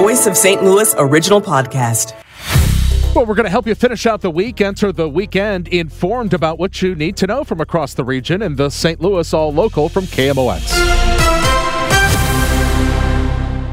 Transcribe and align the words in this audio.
Voice 0.00 0.26
of 0.26 0.34
St. 0.34 0.62
Louis 0.62 0.94
original 0.96 1.42
podcast. 1.42 2.14
Well, 3.14 3.26
we're 3.26 3.34
going 3.34 3.44
to 3.44 3.50
help 3.50 3.66
you 3.66 3.74
finish 3.74 4.06
out 4.06 4.22
the 4.22 4.30
week, 4.30 4.62
enter 4.62 4.92
the 4.92 5.06
weekend 5.06 5.68
informed 5.68 6.32
about 6.32 6.58
what 6.58 6.80
you 6.80 6.94
need 6.94 7.18
to 7.18 7.26
know 7.26 7.44
from 7.44 7.60
across 7.60 7.92
the 7.92 8.02
region 8.02 8.40
and 8.40 8.56
the 8.56 8.70
St. 8.70 8.98
Louis 8.98 9.34
All 9.34 9.52
Local 9.52 9.90
from 9.90 10.04
KMOX. 10.04 10.89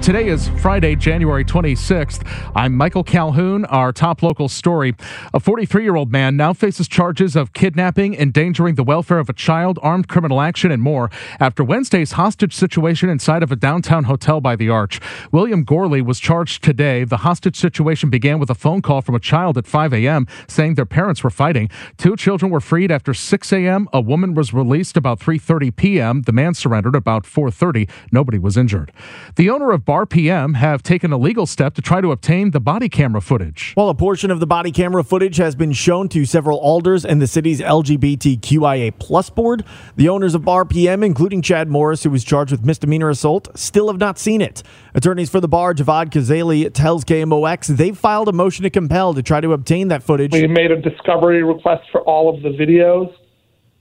Today 0.07 0.29
is 0.29 0.47
Friday, 0.61 0.95
January 0.95 1.43
26th. 1.43 2.25
I'm 2.55 2.77
Michael 2.77 3.03
Calhoun. 3.03 3.65
Our 3.65 3.91
top 3.91 4.23
local 4.23 4.47
story. 4.47 4.95
A 5.33 5.39
43 5.41 5.83
year 5.83 5.97
old 5.97 6.13
man 6.13 6.37
now 6.37 6.53
faces 6.53 6.87
charges 6.87 7.35
of 7.35 7.51
kidnapping, 7.51 8.15
endangering 8.15 8.75
the 8.75 8.85
welfare 8.85 9.19
of 9.19 9.27
a 9.27 9.33
child, 9.33 9.77
armed 9.83 10.07
criminal 10.07 10.39
action, 10.39 10.71
and 10.71 10.81
more 10.81 11.11
after 11.41 11.61
Wednesday's 11.61 12.13
hostage 12.13 12.55
situation 12.55 13.09
inside 13.09 13.43
of 13.43 13.51
a 13.51 13.57
downtown 13.57 14.05
hotel 14.05 14.39
by 14.39 14.55
the 14.55 14.69
Arch. 14.69 15.01
William 15.33 15.65
Gorley 15.65 16.01
was 16.01 16.21
charged 16.21 16.63
today. 16.63 17.03
The 17.03 17.17
hostage 17.17 17.57
situation 17.57 18.09
began 18.09 18.39
with 18.39 18.49
a 18.49 18.55
phone 18.55 18.81
call 18.81 19.01
from 19.01 19.15
a 19.15 19.19
child 19.19 19.57
at 19.57 19.67
5 19.67 19.91
a.m. 19.91 20.25
saying 20.47 20.75
their 20.75 20.85
parents 20.85 21.21
were 21.21 21.29
fighting. 21.29 21.69
Two 21.97 22.15
children 22.15 22.49
were 22.49 22.61
freed 22.61 22.93
after 22.93 23.13
6 23.13 23.51
a.m. 23.51 23.89
A 23.91 23.99
woman 23.99 24.35
was 24.35 24.53
released 24.53 24.95
about 24.95 25.19
3:30 25.19 25.75
p.m. 25.75 26.21
The 26.21 26.31
man 26.31 26.53
surrendered 26.53 26.95
about 26.95 27.25
4:30. 27.25 27.89
Nobody 28.09 28.39
was 28.39 28.55
injured. 28.55 28.93
The 29.35 29.49
owner 29.49 29.71
of 29.71 29.83
Bar 29.83 29.96
RPM 30.05 30.57
have 30.57 30.83
taken 30.83 31.11
a 31.11 31.17
legal 31.17 31.47
step 31.47 31.73
to 31.73 31.81
try 31.81 32.01
to 32.01 32.11
obtain 32.11 32.51
the 32.51 32.59
body 32.59 32.87
camera 32.87 33.19
footage. 33.19 33.71
While 33.73 33.89
a 33.89 33.95
portion 33.95 34.29
of 34.29 34.39
the 34.39 34.45
body 34.45 34.71
camera 34.71 35.03
footage 35.03 35.37
has 35.37 35.55
been 35.55 35.73
shown 35.73 36.07
to 36.09 36.23
several 36.23 36.59
alders 36.59 37.03
and 37.03 37.19
the 37.19 37.25
city's 37.25 37.61
LGBTQIA 37.61 38.99
plus 38.99 39.31
board, 39.31 39.65
the 39.95 40.07
owners 40.07 40.35
of 40.35 40.43
RPM, 40.43 41.03
including 41.03 41.41
Chad 41.41 41.67
Morris, 41.67 42.03
who 42.03 42.11
was 42.11 42.23
charged 42.23 42.51
with 42.51 42.63
misdemeanor 42.63 43.09
assault, 43.09 43.57
still 43.57 43.87
have 43.87 43.97
not 43.97 44.19
seen 44.19 44.39
it. 44.39 44.61
Attorneys 44.93 45.31
for 45.31 45.41
the 45.41 45.47
bar, 45.47 45.73
Javad 45.73 46.11
Khazaeli, 46.11 46.71
tells 46.71 47.03
KMOX 47.03 47.65
they've 47.75 47.97
filed 47.97 48.27
a 48.27 48.33
motion 48.33 48.61
to 48.63 48.69
compel 48.69 49.15
to 49.15 49.23
try 49.23 49.41
to 49.41 49.53
obtain 49.53 49.87
that 49.87 50.03
footage. 50.03 50.31
We 50.31 50.45
made 50.45 50.69
a 50.69 50.79
discovery 50.79 51.41
request 51.41 51.89
for 51.91 52.01
all 52.01 52.31
of 52.31 52.43
the 52.43 52.49
videos. 52.49 53.11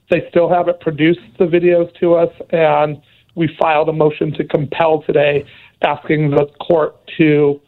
They 0.09 0.25
still 0.31 0.49
haven't 0.49 0.79
produced 0.79 1.19
the 1.37 1.45
videos 1.45 1.93
to 1.99 2.15
us, 2.15 2.33
and 2.49 3.03
we 3.35 3.55
filed 3.59 3.87
a 3.87 3.93
motion 3.93 4.33
to 4.33 4.43
compel 4.43 5.03
today 5.03 5.45
asking 5.81 6.31
the 6.31 6.47
court 6.59 6.95
to 7.17 7.61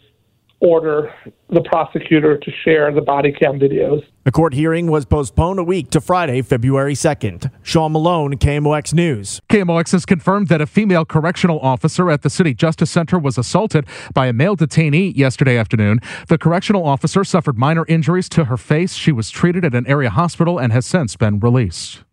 order 0.61 1.13
the 1.49 1.61
prosecutor 1.61 2.37
to 2.37 2.51
share 2.63 2.91
the 2.91 3.01
body 3.01 3.31
cam 3.31 3.59
videos. 3.59 4.03
The 4.25 4.31
court 4.31 4.53
hearing 4.53 4.91
was 4.91 5.05
postponed 5.05 5.57
a 5.57 5.63
week 5.63 5.89
to 5.91 6.01
Friday, 6.01 6.41
February 6.41 6.93
2nd. 6.93 7.49
Sean 7.63 7.93
Malone, 7.93 8.33
KMOX 8.37 8.93
News. 8.93 9.39
KMOX 9.49 9.93
has 9.93 10.05
confirmed 10.05 10.49
that 10.49 10.61
a 10.61 10.67
female 10.67 11.05
correctional 11.05 11.59
officer 11.61 12.11
at 12.11 12.21
the 12.21 12.29
City 12.29 12.53
Justice 12.53 12.91
Center 12.91 13.17
was 13.17 13.37
assaulted 13.37 13.85
by 14.13 14.27
a 14.27 14.33
male 14.33 14.55
detainee 14.55 15.15
yesterday 15.15 15.57
afternoon. 15.57 15.99
The 16.27 16.37
correctional 16.37 16.85
officer 16.85 17.23
suffered 17.23 17.57
minor 17.57 17.85
injuries 17.87 18.29
to 18.29 18.45
her 18.45 18.57
face. 18.57 18.93
She 18.93 19.11
was 19.11 19.29
treated 19.29 19.63
at 19.63 19.73
an 19.73 19.87
area 19.87 20.09
hospital 20.09 20.59
and 20.59 20.73
has 20.73 20.85
since 20.85 21.15
been 21.15 21.39
released. 21.39 22.03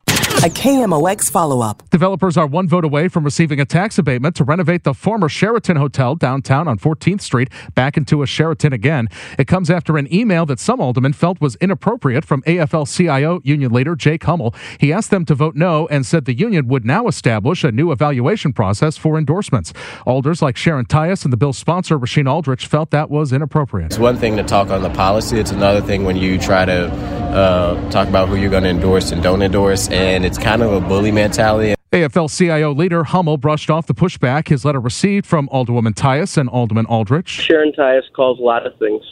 A 0.44 0.50
KMOX 0.50 1.30
follow 1.30 1.60
up. 1.60 1.82
Developers 1.88 2.36
are 2.36 2.46
one 2.46 2.68
vote 2.68 2.84
away 2.84 3.08
from 3.08 3.24
receiving 3.24 3.58
a 3.58 3.64
tax 3.64 3.98
abatement 3.98 4.36
to 4.36 4.44
renovate 4.44 4.84
the 4.84 4.92
former 4.92 5.30
Sheraton 5.30 5.76
Hotel 5.76 6.14
downtown 6.14 6.68
on 6.68 6.78
14th 6.78 7.22
Street 7.22 7.48
back 7.74 7.96
into 7.96 8.22
a 8.22 8.26
Sheraton 8.26 8.72
again. 8.72 9.08
It 9.38 9.48
comes 9.48 9.70
after 9.70 9.96
an 9.96 10.12
email 10.14 10.44
that 10.46 10.60
some 10.60 10.78
aldermen 10.78 11.14
felt 11.14 11.40
was 11.40 11.56
inappropriate 11.56 12.24
from 12.24 12.42
AFL 12.42 12.86
CIO 12.86 13.40
union 13.44 13.72
leader 13.72 13.96
Jake 13.96 14.24
Hummel. 14.24 14.54
He 14.78 14.92
asked 14.92 15.10
them 15.10 15.24
to 15.24 15.34
vote 15.34 15.56
no 15.56 15.88
and 15.88 16.04
said 16.04 16.26
the 16.26 16.34
union 16.34 16.68
would 16.68 16.84
now 16.84 17.08
establish 17.08 17.64
a 17.64 17.72
new 17.72 17.90
evaluation 17.90 18.52
process 18.52 18.98
for 18.98 19.16
endorsements. 19.18 19.72
Alders 20.04 20.42
like 20.42 20.58
Sharon 20.58 20.84
Tyus 20.84 21.24
and 21.24 21.32
the 21.32 21.38
bill's 21.38 21.58
sponsor, 21.58 21.98
Rasheen 21.98 22.30
Aldrich, 22.30 22.66
felt 22.66 22.90
that 22.90 23.10
was 23.10 23.32
inappropriate. 23.32 23.86
It's 23.86 23.98
one 23.98 24.18
thing 24.18 24.36
to 24.36 24.44
talk 24.44 24.68
on 24.68 24.82
the 24.82 24.90
policy, 24.90 25.40
it's 25.40 25.50
another 25.50 25.80
thing 25.80 26.04
when 26.04 26.16
you 26.16 26.38
try 26.38 26.66
to 26.66 27.25
uh, 27.36 27.90
talk 27.90 28.08
about 28.08 28.28
who 28.28 28.36
you're 28.36 28.50
going 28.50 28.62
to 28.62 28.70
endorse 28.70 29.12
and 29.12 29.22
don't 29.22 29.42
endorse. 29.42 29.88
And 29.90 30.24
it's 30.24 30.38
kind 30.38 30.62
of 30.62 30.72
a 30.72 30.80
bully 30.80 31.12
mentality. 31.12 31.74
AFL 31.92 32.36
CIO 32.36 32.74
leader 32.74 33.04
Hummel 33.04 33.36
brushed 33.36 33.70
off 33.70 33.86
the 33.86 33.94
pushback 33.94 34.48
his 34.48 34.64
letter 34.64 34.80
received 34.80 35.26
from 35.26 35.48
Alderwoman 35.48 35.94
Tyus 35.94 36.36
and 36.36 36.48
Alderman 36.48 36.86
Aldrich. 36.86 37.28
Sharon 37.28 37.72
Tyus 37.72 38.02
calls 38.14 38.38
a 38.38 38.42
lot 38.42 38.66
of 38.66 38.76
things 38.78 39.02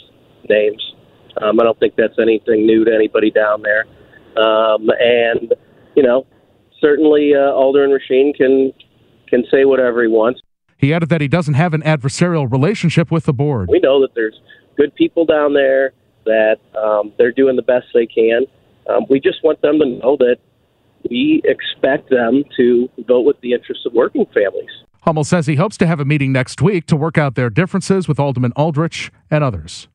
names. 0.49 0.83
Um, 1.41 1.61
I 1.61 1.65
don't 1.65 1.79
think 1.79 1.95
that's 1.97 2.19
anything 2.21 2.67
new 2.67 2.84
to 2.84 2.95
anybody 2.95 3.31
down 3.31 3.63
there. 3.63 3.84
Um, 4.37 4.89
and, 4.99 5.55
you 5.95 6.03
know, 6.03 6.27
certainly 6.81 7.33
uh, 7.34 7.53
Alderman 7.53 7.97
Rasheen 7.97 8.34
can, 8.34 8.73
can 9.29 9.45
say 9.51 9.65
whatever 9.65 10.03
he 10.03 10.09
wants. 10.09 10.41
He 10.77 10.93
added 10.93 11.09
that 11.09 11.21
he 11.21 11.29
doesn't 11.29 11.55
have 11.55 11.75
an 11.75 11.83
adversarial 11.83 12.51
relationship 12.51 13.11
with 13.11 13.25
the 13.25 13.33
board. 13.33 13.69
We 13.71 13.81
know 13.81 14.01
that 14.01 14.15
there's 14.15 14.39
good 14.77 14.95
people 14.95 15.25
down 15.25 15.55
there, 15.55 15.93
that 16.25 16.57
um, 16.77 17.12
they're 17.19 17.33
doing 17.33 17.57
the 17.57 17.62
best 17.62 17.87
they 17.95 18.07
can. 18.07 18.47
Um, 18.89 19.07
we 19.09 19.21
just 19.21 19.43
want 19.43 19.61
them 19.62 19.79
to 19.79 19.87
know 19.87 20.17
that 20.19 20.37
we 21.11 21.43
expect 21.45 22.11
them 22.11 22.45
to 22.57 22.89
vote 23.07 23.23
with 23.23 23.41
the 23.41 23.53
interests 23.53 23.85
of 23.87 23.93
working 23.93 24.27
families. 24.27 24.71
Hummel 25.03 25.25
says 25.25 25.47
he 25.47 25.57
hopes 25.57 25.77
to 25.79 25.87
have 25.87 26.01
a 26.01 26.05
meeting 26.05 26.33
next 26.33 26.63
week 26.63 26.87
to 26.87 26.97
work 26.97 27.19
out 27.19 27.34
their 27.34 27.51
differences 27.51 28.09
with 28.09 28.19
Alderman 28.19 28.53
Aldrich 28.57 29.13
and 29.31 29.45
others. 29.45 29.89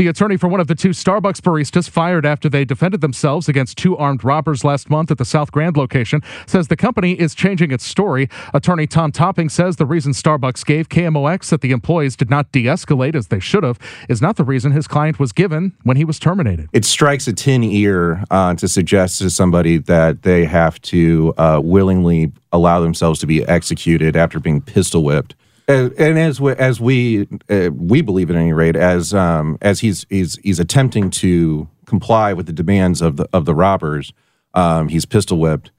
The 0.00 0.08
attorney 0.08 0.38
for 0.38 0.48
one 0.48 0.60
of 0.60 0.66
the 0.66 0.74
two 0.74 0.92
Starbucks 0.92 1.42
baristas 1.42 1.86
fired 1.86 2.24
after 2.24 2.48
they 2.48 2.64
defended 2.64 3.02
themselves 3.02 3.50
against 3.50 3.76
two 3.76 3.98
armed 3.98 4.24
robbers 4.24 4.64
last 4.64 4.88
month 4.88 5.10
at 5.10 5.18
the 5.18 5.26
South 5.26 5.52
Grand 5.52 5.76
location 5.76 6.22
says 6.46 6.68
the 6.68 6.74
company 6.74 7.20
is 7.20 7.34
changing 7.34 7.70
its 7.70 7.84
story. 7.84 8.30
Attorney 8.54 8.86
Tom 8.86 9.12
Topping 9.12 9.50
says 9.50 9.76
the 9.76 9.84
reason 9.84 10.12
Starbucks 10.12 10.64
gave 10.64 10.88
KMOX 10.88 11.50
that 11.50 11.60
the 11.60 11.70
employees 11.72 12.16
did 12.16 12.30
not 12.30 12.50
de 12.50 12.64
escalate 12.64 13.14
as 13.14 13.26
they 13.26 13.40
should 13.40 13.62
have 13.62 13.78
is 14.08 14.22
not 14.22 14.36
the 14.36 14.42
reason 14.42 14.72
his 14.72 14.88
client 14.88 15.18
was 15.18 15.32
given 15.32 15.76
when 15.82 15.98
he 15.98 16.04
was 16.06 16.18
terminated. 16.18 16.70
It 16.72 16.86
strikes 16.86 17.28
a 17.28 17.34
tin 17.34 17.62
ear 17.62 18.24
uh, 18.30 18.54
to 18.54 18.68
suggest 18.68 19.18
to 19.18 19.28
somebody 19.28 19.76
that 19.76 20.22
they 20.22 20.46
have 20.46 20.80
to 20.80 21.34
uh, 21.36 21.60
willingly 21.62 22.32
allow 22.52 22.80
themselves 22.80 23.20
to 23.20 23.26
be 23.26 23.46
executed 23.46 24.16
after 24.16 24.40
being 24.40 24.62
pistol 24.62 25.04
whipped 25.04 25.34
and 25.70 26.18
as 26.18 26.40
we, 26.40 26.52
as 26.52 26.80
we 26.80 27.28
uh, 27.48 27.70
we 27.72 28.02
believe 28.02 28.30
at 28.30 28.36
any 28.36 28.52
rate, 28.52 28.76
as 28.76 29.14
um, 29.14 29.58
as 29.60 29.80
he's 29.80 30.06
he's 30.08 30.36
he's 30.42 30.60
attempting 30.60 31.10
to 31.10 31.68
comply 31.86 32.32
with 32.32 32.46
the 32.46 32.52
demands 32.52 33.02
of 33.02 33.16
the 33.16 33.28
of 33.32 33.44
the 33.44 33.54
robbers, 33.54 34.12
um, 34.54 34.88
he's 34.88 35.06
pistol 35.06 35.38
whipped 35.38 35.70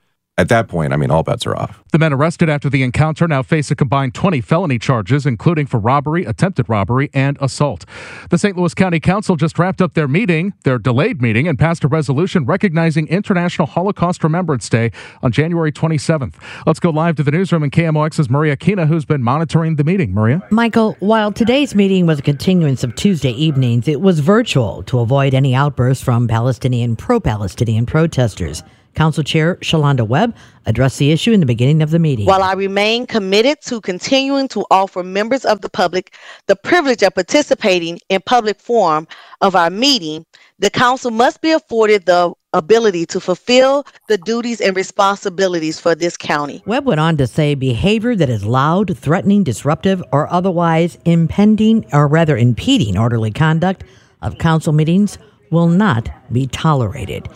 at 0.41 0.49
that 0.49 0.67
point, 0.67 0.91
I 0.91 0.97
mean, 0.97 1.11
all 1.11 1.21
bets 1.21 1.45
are 1.45 1.55
off. 1.55 1.83
The 1.91 1.99
men 1.99 2.11
arrested 2.11 2.49
after 2.49 2.67
the 2.67 2.81
encounter 2.81 3.27
now 3.27 3.43
face 3.43 3.69
a 3.69 3.75
combined 3.75 4.15
20 4.15 4.41
felony 4.41 4.79
charges, 4.79 5.27
including 5.27 5.67
for 5.67 5.79
robbery, 5.79 6.25
attempted 6.25 6.67
robbery, 6.67 7.11
and 7.13 7.37
assault. 7.39 7.85
The 8.31 8.39
St. 8.39 8.57
Louis 8.57 8.73
County 8.73 8.99
Council 8.99 9.35
just 9.35 9.59
wrapped 9.59 9.83
up 9.83 9.93
their 9.93 10.07
meeting, 10.07 10.53
their 10.63 10.79
delayed 10.79 11.21
meeting, 11.21 11.47
and 11.47 11.59
passed 11.59 11.83
a 11.83 11.87
resolution 11.87 12.45
recognizing 12.45 13.07
International 13.07 13.67
Holocaust 13.67 14.23
Remembrance 14.23 14.67
Day 14.67 14.91
on 15.21 15.31
January 15.31 15.71
27th. 15.71 16.33
Let's 16.65 16.79
go 16.79 16.89
live 16.89 17.17
to 17.17 17.23
the 17.23 17.31
newsroom 17.31 17.61
in 17.61 17.69
KMOX's 17.69 18.27
Maria 18.27 18.57
Kina, 18.57 18.87
who's 18.87 19.05
been 19.05 19.21
monitoring 19.21 19.75
the 19.75 19.83
meeting. 19.83 20.11
Maria? 20.11 20.41
Michael, 20.49 20.97
while 21.01 21.31
today's 21.31 21.75
meeting 21.75 22.07
was 22.07 22.17
a 22.17 22.23
continuance 22.23 22.83
of 22.83 22.95
Tuesday 22.95 23.31
evenings, 23.31 23.87
it 23.87 24.01
was 24.01 24.19
virtual 24.21 24.81
to 24.83 24.99
avoid 25.01 25.35
any 25.35 25.53
outbursts 25.53 26.03
from 26.03 26.27
Palestinian 26.27 26.95
pro 26.95 27.19
Palestinian 27.19 27.85
protesters. 27.85 28.63
Council 28.95 29.23
Chair 29.23 29.55
Shalonda 29.57 30.05
Webb 30.05 30.35
addressed 30.65 30.99
the 30.99 31.11
issue 31.11 31.31
in 31.31 31.39
the 31.39 31.45
beginning 31.45 31.81
of 31.81 31.91
the 31.91 31.99
meeting. 31.99 32.25
While 32.25 32.43
I 32.43 32.53
remain 32.53 33.07
committed 33.07 33.61
to 33.63 33.81
continuing 33.81 34.47
to 34.49 34.65
offer 34.69 35.03
members 35.03 35.45
of 35.45 35.61
the 35.61 35.69
public 35.69 36.15
the 36.47 36.55
privilege 36.55 37.03
of 37.03 37.15
participating 37.15 37.99
in 38.09 38.21
public 38.25 38.59
forum 38.59 39.07
of 39.41 39.55
our 39.55 39.69
meeting, 39.69 40.25
the 40.59 40.69
council 40.69 41.11
must 41.11 41.41
be 41.41 41.51
afforded 41.51 42.05
the 42.05 42.33
ability 42.53 43.05
to 43.07 43.19
fulfill 43.19 43.85
the 44.07 44.17
duties 44.17 44.59
and 44.59 44.75
responsibilities 44.75 45.79
for 45.79 45.95
this 45.95 46.17
county. 46.17 46.61
Webb 46.65 46.85
went 46.85 46.99
on 46.99 47.17
to 47.17 47.25
say 47.25 47.55
behavior 47.55 48.15
that 48.15 48.29
is 48.29 48.43
loud, 48.43 48.97
threatening, 48.97 49.43
disruptive, 49.43 50.03
or 50.11 50.31
otherwise 50.31 50.97
impending 51.05 51.85
or 51.93 52.07
rather 52.07 52.37
impeding 52.37 52.97
orderly 52.97 53.31
conduct 53.31 53.83
of 54.21 54.37
council 54.37 54.73
meetings 54.73 55.17
will 55.49 55.67
not 55.67 56.09
be 56.31 56.45
tolerated. 56.47 57.27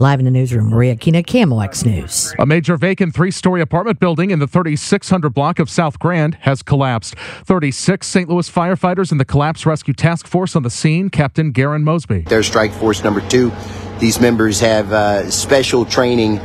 Live 0.00 0.18
in 0.18 0.24
the 0.24 0.30
newsroom, 0.30 0.70
Maria 0.70 0.96
Kina, 0.96 1.22
KMOX 1.22 1.84
News. 1.84 2.34
A 2.38 2.46
major 2.46 2.78
vacant 2.78 3.14
three 3.14 3.30
story 3.30 3.60
apartment 3.60 4.00
building 4.00 4.30
in 4.30 4.38
the 4.38 4.46
3600 4.46 5.28
block 5.28 5.58
of 5.58 5.68
South 5.68 5.98
Grand 5.98 6.36
has 6.36 6.62
collapsed. 6.62 7.16
36 7.44 8.06
St. 8.06 8.26
Louis 8.26 8.48
firefighters 8.48 9.10
and 9.10 9.20
the 9.20 9.26
Collapse 9.26 9.66
Rescue 9.66 9.92
Task 9.92 10.26
Force 10.26 10.56
on 10.56 10.62
the 10.62 10.70
scene, 10.70 11.10
Captain 11.10 11.52
Garon 11.52 11.82
Mosby. 11.82 12.20
They're 12.20 12.42
Strike 12.42 12.72
Force 12.72 13.04
number 13.04 13.20
two. 13.28 13.52
These 13.98 14.22
members 14.22 14.58
have 14.60 14.90
uh, 14.90 15.30
special 15.30 15.84
training 15.84 16.38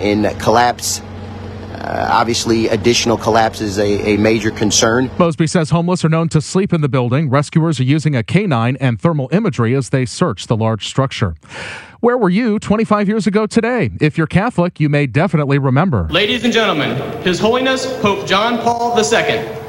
in 0.00 0.22
collapse 0.38 1.02
uh, 1.84 2.08
obviously, 2.10 2.68
additional 2.68 3.18
collapse 3.18 3.60
is 3.60 3.78
a, 3.78 4.14
a, 4.14 4.16
major 4.16 4.50
concern. 4.50 5.10
Mosby 5.18 5.46
says 5.46 5.68
homeless 5.68 6.02
are 6.04 6.08
known 6.08 6.30
to 6.30 6.40
sleep 6.40 6.72
in 6.72 6.80
the 6.80 6.88
building. 6.88 7.28
Rescuers 7.28 7.78
are 7.78 7.84
using 7.84 8.16
a 8.16 8.22
canine 8.22 8.76
and 8.76 8.98
thermal 8.98 9.28
imagery 9.32 9.74
as 9.74 9.90
they 9.90 10.06
search 10.06 10.46
the 10.46 10.56
large 10.56 10.86
structure. 10.86 11.34
Where 12.00 12.16
were 12.16 12.30
you 12.30 12.58
25 12.58 13.06
years 13.06 13.26
ago 13.26 13.46
today? 13.46 13.90
If 14.00 14.16
you're 14.16 14.26
Catholic, 14.26 14.80
you 14.80 14.88
may 14.88 15.06
definitely 15.06 15.58
remember. 15.58 16.08
Ladies 16.08 16.44
and 16.44 16.52
gentlemen, 16.52 16.96
His 17.22 17.38
Holiness 17.38 17.84
Pope 18.00 18.26
John 18.26 18.58
Paul 18.58 18.98
II 18.98 19.64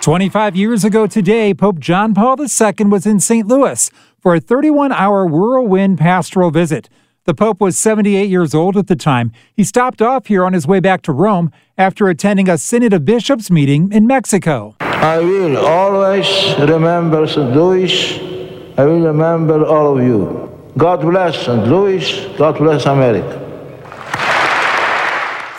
25 0.00 0.56
years 0.56 0.82
ago 0.84 1.06
today, 1.06 1.52
Pope 1.52 1.78
John 1.78 2.14
Paul 2.14 2.36
II 2.40 2.86
was 2.86 3.04
in 3.04 3.20
St. 3.20 3.46
Louis 3.46 3.90
for 4.18 4.34
a 4.34 4.40
31 4.40 4.92
hour 4.92 5.26
whirlwind 5.26 5.98
pastoral 5.98 6.50
visit. 6.50 6.88
The 7.30 7.34
Pope 7.34 7.60
was 7.60 7.78
78 7.78 8.28
years 8.28 8.56
old 8.56 8.76
at 8.76 8.88
the 8.88 8.96
time. 8.96 9.30
He 9.54 9.62
stopped 9.62 10.02
off 10.02 10.26
here 10.26 10.44
on 10.44 10.52
his 10.52 10.66
way 10.66 10.80
back 10.80 11.00
to 11.02 11.12
Rome 11.12 11.52
after 11.78 12.08
attending 12.08 12.48
a 12.48 12.58
Synod 12.58 12.92
of 12.92 13.04
Bishops 13.04 13.52
meeting 13.52 13.92
in 13.92 14.04
Mexico. 14.04 14.74
I 14.80 15.20
will 15.20 15.56
always 15.58 16.26
remember 16.58 17.28
St. 17.28 17.54
Louis. 17.54 18.18
I 18.76 18.84
will 18.84 19.02
remember 19.02 19.64
all 19.64 19.96
of 19.96 20.04
you. 20.04 20.50
God 20.76 21.02
bless 21.02 21.46
St. 21.46 21.68
Louis. 21.68 22.02
God 22.36 22.58
bless 22.58 22.84
America. 22.86 23.39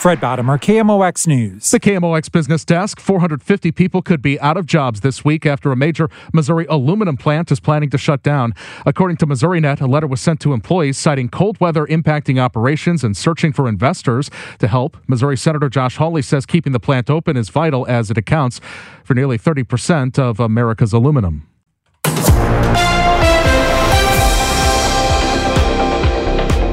Fred 0.01 0.19
Bodimer, 0.19 0.59
KMOX 0.59 1.27
News. 1.27 1.69
The 1.69 1.79
KMOX 1.79 2.31
business 2.31 2.65
desk 2.65 2.99
450 2.99 3.71
people 3.71 4.01
could 4.01 4.19
be 4.19 4.39
out 4.39 4.57
of 4.57 4.65
jobs 4.65 5.01
this 5.01 5.23
week 5.23 5.45
after 5.45 5.71
a 5.71 5.75
major 5.75 6.09
Missouri 6.33 6.65
aluminum 6.71 7.17
plant 7.17 7.51
is 7.51 7.59
planning 7.59 7.91
to 7.91 7.99
shut 7.99 8.23
down. 8.23 8.55
According 8.83 9.17
to 9.17 9.27
MissouriNet, 9.27 9.79
a 9.79 9.85
letter 9.85 10.07
was 10.07 10.19
sent 10.19 10.39
to 10.39 10.53
employees 10.53 10.97
citing 10.97 11.29
cold 11.29 11.59
weather 11.59 11.85
impacting 11.85 12.41
operations 12.41 13.03
and 13.03 13.15
searching 13.15 13.53
for 13.53 13.69
investors 13.69 14.31
to 14.57 14.67
help. 14.67 14.97
Missouri 15.07 15.37
Senator 15.37 15.69
Josh 15.69 15.97
Hawley 15.97 16.23
says 16.23 16.47
keeping 16.47 16.73
the 16.73 16.79
plant 16.79 17.07
open 17.07 17.37
is 17.37 17.49
vital 17.49 17.85
as 17.85 18.09
it 18.09 18.17
accounts 18.17 18.59
for 19.03 19.13
nearly 19.13 19.37
30% 19.37 20.17
of 20.17 20.39
America's 20.39 20.93
aluminum. 20.93 21.47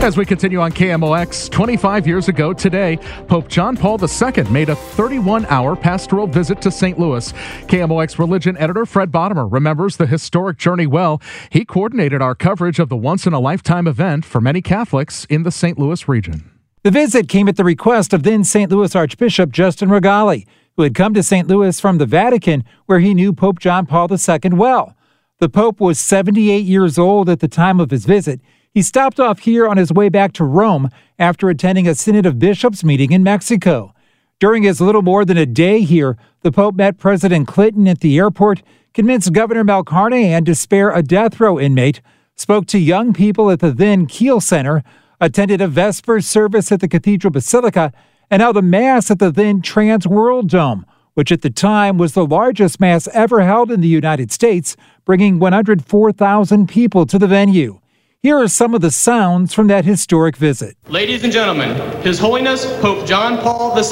As 0.01 0.17
we 0.17 0.25
continue 0.25 0.61
on 0.61 0.71
KMOX, 0.71 1.51
25 1.51 2.07
years 2.07 2.29
ago 2.29 2.53
today, 2.53 2.99
Pope 3.27 3.49
John 3.49 3.77
Paul 3.77 3.99
II 4.01 4.45
made 4.45 4.69
a 4.69 4.77
31 4.77 5.45
hour 5.47 5.75
pastoral 5.75 6.29
visit 6.29 6.63
to 6.63 6.71
St. 6.71 7.01
Louis. 7.01 7.33
KMOX 7.67 8.17
religion 8.17 8.57
editor 8.59 8.87
Fred 8.87 9.11
Bodimer 9.11 9.51
remembers 9.51 9.97
the 9.97 10.07
historic 10.07 10.57
journey 10.57 10.87
well. 10.87 11.21
He 11.51 11.65
coordinated 11.65 12.23
our 12.23 12.37
coverage 12.37 12.79
of 12.79 12.89
the 12.89 12.97
once 12.97 13.27
in 13.27 13.33
a 13.33 13.41
lifetime 13.41 13.89
event 13.89 14.25
for 14.25 14.41
many 14.41 14.63
Catholics 14.63 15.25
in 15.25 15.43
the 15.43 15.51
St. 15.51 15.77
Louis 15.77 16.09
region. 16.09 16.49
The 16.85 16.93
visit 16.93 17.29
came 17.29 17.49
at 17.49 17.57
the 17.57 17.65
request 17.65 18.13
of 18.13 18.23
then 18.23 18.45
St. 18.45 18.71
Louis 18.71 18.95
Archbishop 18.95 19.51
Justin 19.51 19.89
Rigali, 19.89 20.47
who 20.77 20.85
had 20.85 20.95
come 20.95 21.13
to 21.15 21.25
St. 21.25 21.49
Louis 21.49 21.79
from 21.81 21.99
the 21.99 22.07
Vatican, 22.07 22.63
where 22.87 23.01
he 23.01 23.15
knew 23.15 23.33
Pope 23.33 23.59
John 23.59 23.85
Paul 23.85 24.09
II 24.13 24.51
well. 24.53 24.97
The 25.41 25.49
Pope 25.49 25.81
was 25.81 25.99
78 25.99 26.65
years 26.65 26.99
old 26.99 27.29
at 27.29 27.41
the 27.41 27.49
time 27.49 27.81
of 27.81 27.91
his 27.91 28.07
visit. 28.07 28.41
He 28.79 28.83
stopped 28.83 29.19
off 29.19 29.41
here 29.41 29.67
on 29.67 29.77
his 29.77 29.93
way 29.93 30.09
back 30.09 30.33
to 30.35 30.45
Rome 30.45 30.89
after 31.19 31.49
attending 31.49 31.89
a 31.89 31.97
Synod 31.97 32.27
of 32.27 32.39
Bishops 32.39 32.85
meeting 32.85 33.11
in 33.11 33.25
Mexico. 33.25 33.93
During 34.39 34.63
his 34.63 34.81
little 34.81 35.03
more 35.03 35.25
than 35.25 35.37
a 35.37 35.47
day 35.47 35.81
here, 35.81 36.17
the 36.43 36.53
Pope 36.53 36.77
met 36.77 36.97
President 36.97 37.49
Clinton 37.49 37.89
at 37.89 37.99
the 37.99 38.17
airport, 38.17 38.63
convinced 38.95 39.33
Governor 39.33 39.65
Mel 39.65 39.83
Carnahan 39.83 40.45
to 40.45 40.55
spare 40.55 40.93
a 40.93 41.03
death 41.03 41.41
row 41.41 41.59
inmate, 41.59 42.01
spoke 42.37 42.67
to 42.67 42.79
young 42.79 43.13
people 43.13 43.51
at 43.51 43.59
the 43.59 43.73
then 43.73 44.07
Kiel 44.07 44.41
Center, 44.41 44.85
attended 45.21 45.61
a 45.61 45.67
Vespers 45.67 46.29
service 46.29 46.71
at 46.71 46.79
the 46.79 46.87
Cathedral 46.87 47.33
Basilica, 47.33 47.93
and 48.31 48.41
held 48.41 48.57
a 48.57 48.63
Mass 48.63 49.11
at 49.11 49.19
the 49.19 49.33
then 49.33 49.61
Trans 49.61 50.07
World 50.07 50.51
Dome, 50.51 50.87
which 51.15 51.33
at 51.33 51.43
the 51.43 51.51
time 51.51 51.99
was 51.99 52.13
the 52.13 52.25
largest 52.25 52.79
Mass 52.79 53.09
ever 53.09 53.41
held 53.41 53.73
in 53.73 53.81
the 53.81 53.89
United 53.89 54.31
States, 54.31 54.77
bringing 55.05 55.41
104,000 55.41 56.69
people 56.69 57.07
to 57.07 57.19
the 57.19 57.27
venue. 57.27 57.81
Here 58.21 58.37
are 58.37 58.49
some 58.49 58.75
of 58.75 58.81
the 58.81 58.91
sounds 58.91 59.55
from 59.55 59.69
that 59.69 59.85
historic 59.85 60.37
visit. 60.37 60.77
Ladies 60.89 61.23
and 61.23 61.33
gentlemen, 61.33 62.03
His 62.03 62.19
Holiness 62.19 62.67
Pope 62.81 63.07
John 63.07 63.39
Paul 63.39 63.79
II. 63.79 63.85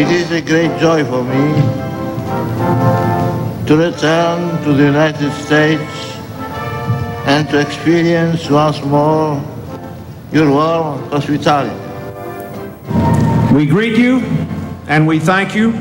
It 0.00 0.08
is 0.08 0.30
a 0.30 0.40
great 0.40 0.78
joy 0.78 1.04
for 1.04 1.24
me 1.24 1.52
to 3.66 3.76
return 3.76 4.62
to 4.62 4.72
the 4.72 4.84
United 4.84 5.32
States 5.32 6.16
and 7.26 7.48
to 7.48 7.58
experience 7.58 8.48
once 8.48 8.80
more 8.84 9.42
your 10.30 10.48
warm 10.48 11.10
hospitality. 11.10 11.74
We 13.52 13.66
greet 13.66 13.98
you 13.98 14.45
and 14.88 15.06
we 15.06 15.18
thank 15.18 15.54
you. 15.54 15.72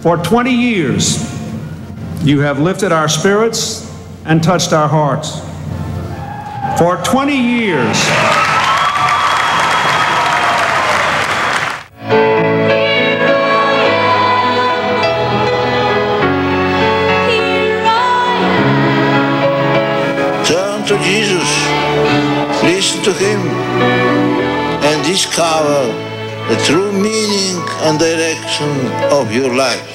For 0.00 0.16
20 0.16 0.50
years, 0.50 1.18
you 2.22 2.40
have 2.40 2.60
lifted 2.60 2.92
our 2.92 3.08
spirits 3.08 3.82
and 4.24 4.42
touched 4.42 4.72
our 4.72 4.88
hearts. 4.88 5.40
For 6.78 6.96
20 7.04 7.34
years, 7.34 7.96
Turn 20.46 20.86
to 20.86 20.96
Jesus, 21.02 21.48
listen 22.62 23.02
to 23.02 23.12
Him, 23.12 23.40
and 24.84 25.04
discover 25.04 26.15
the 26.48 26.56
true 26.64 26.92
meaning 26.92 27.56
and 27.80 27.98
direction 27.98 28.70
of 29.10 29.32
your 29.32 29.52
life. 29.52 29.94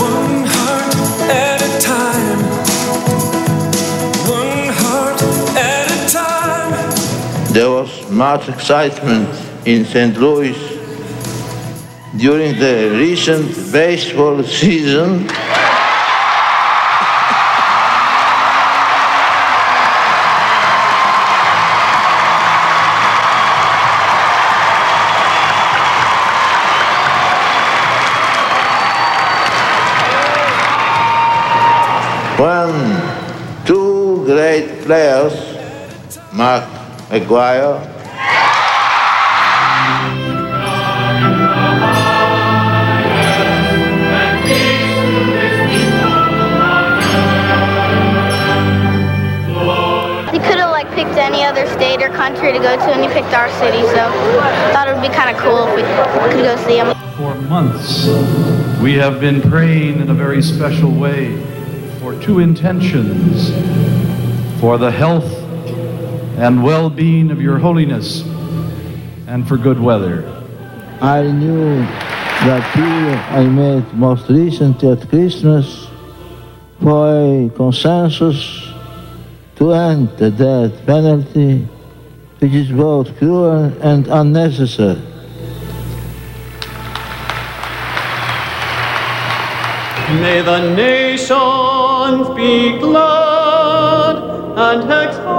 One 0.00 0.46
heart 0.54 0.94
at 1.28 1.60
a 1.60 1.72
time. 1.78 2.40
One 4.26 4.72
heart 4.80 5.22
at 5.58 5.90
a 5.92 6.10
time. 6.10 7.52
There 7.52 7.68
was 7.68 8.10
much 8.10 8.48
excitement 8.48 9.28
in 9.66 9.84
St. 9.84 10.16
Louis 10.16 10.56
during 12.16 12.58
the 12.58 12.96
recent 12.96 13.70
baseball 13.70 14.42
season. 14.42 15.28
When 32.38 33.64
two 33.64 34.26
great 34.26 34.84
players, 34.84 35.32
Mark 36.34 36.64
McGwire 37.08 37.80
He 50.30 50.38
could 50.38 50.58
have 50.58 50.70
like 50.70 50.90
picked 50.90 51.16
any 51.16 51.42
other 51.42 51.66
state 51.68 52.02
or 52.02 52.10
country 52.10 52.52
to 52.52 52.58
go 52.58 52.76
to, 52.76 52.92
and 52.92 53.02
he 53.02 53.08
picked 53.08 53.32
our 53.32 53.48
city. 53.52 53.80
So 53.80 54.04
I 54.04 54.70
thought 54.74 54.88
it 54.88 54.92
would 54.94 55.00
be 55.00 55.08
kind 55.08 55.34
of 55.34 55.42
cool 55.42 55.66
if 55.68 55.74
we 55.74 56.34
could 56.34 56.44
go 56.44 56.56
see 56.66 56.76
him. 56.76 56.94
For 57.16 57.34
months, 57.48 58.06
we 58.82 58.92
have 58.96 59.20
been 59.20 59.40
praying 59.40 60.00
in 60.00 60.10
a 60.10 60.14
very 60.14 60.42
special 60.42 60.90
way 60.90 61.34
for 61.38 61.55
two 62.22 62.40
intentions 62.40 63.50
for 64.60 64.78
the 64.78 64.90
health 64.90 65.30
and 66.38 66.62
well 66.62 66.90
being 66.90 67.30
of 67.30 67.40
Your 67.40 67.58
Holiness 67.58 68.22
and 69.26 69.46
for 69.46 69.56
good 69.56 69.80
weather. 69.80 70.24
I 71.00 71.22
knew 71.22 71.80
that 71.80 72.74
period 72.74 73.18
I 73.30 73.44
made 73.44 73.92
most 73.94 74.28
recently 74.28 74.90
at 74.92 75.08
Christmas 75.08 75.88
for 76.80 77.08
a 77.08 77.50
consensus 77.50 78.72
to 79.56 79.72
end 79.72 80.10
the 80.18 80.30
death 80.30 80.86
penalty, 80.86 81.66
which 82.38 82.52
is 82.52 82.70
both 82.70 83.16
cruel 83.18 83.72
and 83.82 84.06
unnecessary. 84.06 85.00
May 90.20 90.40
the 90.40 90.74
nations 92.06 92.28
be 92.36 92.78
glad 92.78 94.16
and 94.56 94.82
exult 95.08 95.32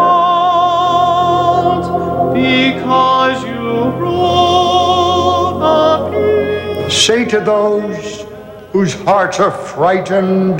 because 2.34 3.44
you 3.44 3.92
rule 4.00 5.60
the 5.60 6.86
peace. 6.86 7.06
Say 7.06 7.26
to 7.26 7.40
those 7.40 8.26
whose 8.72 8.94
hearts 8.94 9.40
are 9.40 9.52
frightened, 9.52 10.60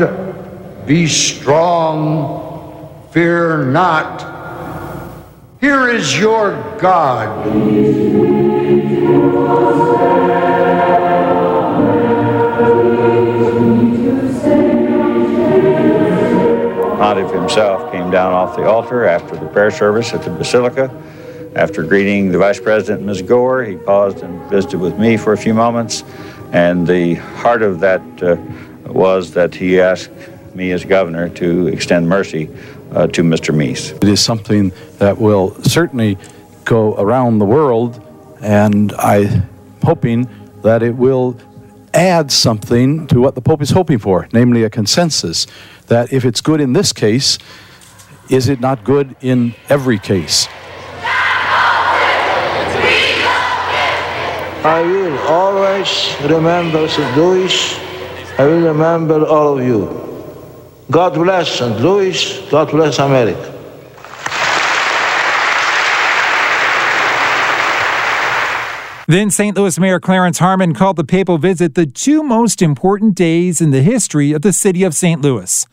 Be 0.86 1.08
strong, 1.08 3.00
fear 3.12 3.66
not. 3.66 4.36
Here 5.60 5.90
is 5.90 6.18
your 6.18 6.52
God. 6.80 7.28
Bishop 17.28 17.42
himself 17.42 17.92
came 17.92 18.10
down 18.10 18.32
off 18.32 18.56
the 18.56 18.66
altar 18.66 19.04
after 19.06 19.36
the 19.36 19.48
prayer 19.48 19.70
service 19.70 20.14
at 20.14 20.24
the 20.24 20.30
Basilica. 20.30 20.90
After 21.58 21.84
greeting 21.84 22.32
the 22.32 22.38
Vice 22.38 22.60
President, 22.60 23.06
Ms. 23.06 23.22
Gore, 23.22 23.66
he 23.66 23.76
paused 23.76 24.20
and 24.20 24.50
visited 24.50 24.80
with 24.80 24.98
me 24.98 25.18
for 25.18 25.34
a 25.34 25.38
few 25.38 25.54
moments. 25.54 26.06
And 26.54 26.88
the 26.88 27.16
heart 27.16 27.64
of 27.64 27.82
that 27.82 28.02
uh, 28.24 28.38
was 28.90 29.34
that 29.34 29.54
he 29.54 29.82
asked 29.82 30.10
me 30.56 30.72
as 30.72 30.86
governor 30.86 31.28
to 31.30 31.68
extend 31.68 32.08
mercy 32.08 32.50
uh, 32.92 33.08
to 33.08 33.24
Mr. 33.24 33.54
Mease. 33.54 33.92
It 33.92 34.06
is 34.06 34.22
something 34.22 34.72
that 35.00 35.18
will 35.18 35.54
certainly 35.64 36.18
go 36.64 36.96
around 36.96 37.40
the 37.40 37.46
world, 37.46 38.02
and 38.42 38.94
I'm 38.94 39.50
hoping 39.84 40.30
that 40.62 40.82
it 40.82 40.96
will 40.96 41.38
add 41.98 42.32
something 42.32 43.08
to 43.08 43.20
what 43.20 43.34
the 43.34 43.42
Pope 43.42 43.62
is 43.62 43.72
hoping 43.72 43.98
for, 43.98 44.28
namely 44.32 44.64
a 44.64 44.70
consensus 44.70 45.48
that 45.88 46.14
if 46.14 46.24
it's 46.26 46.42
good 46.42 46.62
in 46.62 46.74
this 46.74 46.94
case, 46.94 47.40
is 48.30 48.50
it 48.50 48.60
not 48.60 48.84
good 48.84 49.16
in 49.22 49.56
every 49.68 49.98
case? 49.98 50.48
I 54.64 54.82
will 54.84 55.18
always 55.28 56.16
remember 56.22 56.88
St. 56.88 57.18
Louis. 57.18 57.80
I 58.38 58.46
will 58.46 58.62
remember 58.62 59.26
all 59.26 59.58
of 59.58 59.66
you. 59.66 59.88
God 60.92 61.16
bless 61.16 61.50
St. 61.58 61.80
Louis. 61.80 62.48
God 62.52 62.70
bless 62.70 63.00
America. 63.00 63.57
Then 69.10 69.30
St. 69.30 69.56
Louis 69.56 69.80
Mayor 69.80 70.02
Clarence 70.02 70.40
Harmon 70.40 70.74
called 70.74 70.98
the 70.98 71.06
papal 71.06 71.38
visit 71.38 71.76
the 71.76 71.86
two 71.86 72.24
most 72.24 72.62
important 72.62 73.16
days 73.16 73.62
in 73.62 73.72
the 73.72 73.82
history 73.82 74.34
of 74.34 74.42
the 74.42 74.52
city 74.52 74.84
of 74.84 74.94
St. 74.94 75.22
Louis. 75.22 75.66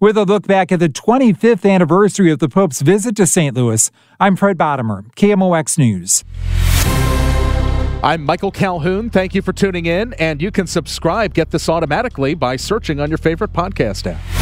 With 0.00 0.16
a 0.16 0.24
look 0.24 0.46
back 0.46 0.72
at 0.72 0.80
the 0.80 0.88
25th 0.88 1.70
anniversary 1.70 2.30
of 2.30 2.38
the 2.38 2.48
Pope's 2.48 2.80
visit 2.80 3.14
to 3.16 3.26
St. 3.26 3.54
Louis, 3.54 3.90
I'm 4.18 4.36
Fred 4.36 4.56
Bodimer, 4.56 5.04
KMOX 5.16 5.76
News. 5.76 6.24
I'm 8.02 8.24
Michael 8.24 8.52
Calhoun. 8.52 9.10
Thank 9.10 9.34
you 9.34 9.42
for 9.42 9.52
tuning 9.52 9.84
in, 9.84 10.14
and 10.14 10.40
you 10.40 10.50
can 10.50 10.66
subscribe, 10.66 11.34
get 11.34 11.50
this 11.50 11.68
automatically 11.68 12.32
by 12.32 12.56
searching 12.56 13.00
on 13.00 13.10
your 13.10 13.18
favorite 13.18 13.52
podcast 13.52 14.10
app. 14.10 14.37